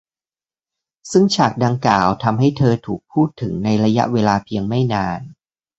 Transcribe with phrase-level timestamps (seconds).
[1.11, 5.21] ซึ่งฉากดังกล่าวทำให้เธอถูกพูดถึงในระยะเวลาเพียงไม่นาน